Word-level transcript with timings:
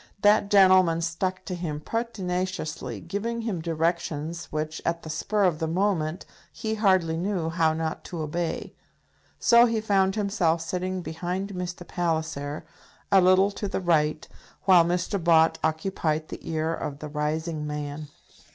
That 0.23 0.49
gentleman 0.49 1.01
stuck 1.01 1.45
to 1.45 1.53
him 1.53 1.79
pertinaciously, 1.79 3.01
giving 3.01 3.41
him 3.41 3.61
directions 3.61 4.45
which, 4.45 4.81
at 4.83 5.03
the 5.03 5.11
spur 5.11 5.43
of 5.43 5.59
the 5.59 5.67
moment, 5.67 6.25
he 6.51 6.73
hardly 6.73 7.17
knew 7.17 7.49
how 7.51 7.73
not 7.73 8.03
to 8.05 8.21
obey. 8.23 8.73
So 9.39 9.67
he 9.67 9.79
found 9.79 10.15
himself 10.15 10.61
sitting 10.61 11.03
behind 11.03 11.49
Mr. 11.49 11.87
Palliser, 11.87 12.65
a 13.11 13.21
little 13.21 13.51
to 13.51 13.67
the 13.67 13.79
right, 13.79 14.27
while 14.63 14.83
Mr. 14.83 15.23
Bott 15.23 15.59
occupied 15.63 16.29
the 16.29 16.49
ear 16.49 16.73
of 16.73 16.97
the 16.97 17.07
rising 17.07 17.67
man. 17.67 18.07